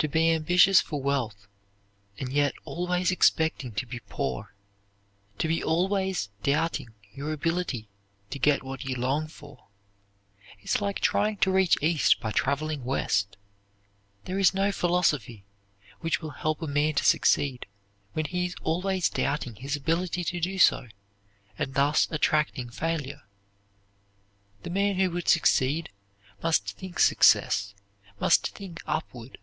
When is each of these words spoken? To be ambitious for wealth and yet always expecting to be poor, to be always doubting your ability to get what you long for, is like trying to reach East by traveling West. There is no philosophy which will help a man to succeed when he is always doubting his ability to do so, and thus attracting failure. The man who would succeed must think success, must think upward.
To 0.00 0.06
be 0.06 0.30
ambitious 0.32 0.80
for 0.80 1.02
wealth 1.02 1.48
and 2.20 2.32
yet 2.32 2.54
always 2.64 3.10
expecting 3.10 3.72
to 3.72 3.84
be 3.84 3.98
poor, 4.08 4.54
to 5.38 5.48
be 5.48 5.60
always 5.60 6.28
doubting 6.44 6.94
your 7.12 7.32
ability 7.32 7.88
to 8.30 8.38
get 8.38 8.62
what 8.62 8.84
you 8.84 8.94
long 8.94 9.26
for, 9.26 9.66
is 10.62 10.80
like 10.80 11.00
trying 11.00 11.38
to 11.38 11.50
reach 11.50 11.76
East 11.82 12.20
by 12.20 12.30
traveling 12.30 12.84
West. 12.84 13.36
There 14.24 14.38
is 14.38 14.54
no 14.54 14.70
philosophy 14.70 15.42
which 15.98 16.22
will 16.22 16.30
help 16.30 16.62
a 16.62 16.68
man 16.68 16.94
to 16.94 17.04
succeed 17.04 17.66
when 18.12 18.26
he 18.26 18.46
is 18.46 18.54
always 18.62 19.10
doubting 19.10 19.56
his 19.56 19.74
ability 19.74 20.22
to 20.22 20.38
do 20.38 20.60
so, 20.60 20.86
and 21.58 21.74
thus 21.74 22.06
attracting 22.12 22.70
failure. 22.70 23.22
The 24.62 24.70
man 24.70 24.94
who 24.94 25.10
would 25.10 25.26
succeed 25.26 25.90
must 26.40 26.76
think 26.78 27.00
success, 27.00 27.74
must 28.20 28.50
think 28.54 28.80
upward. 28.86 29.38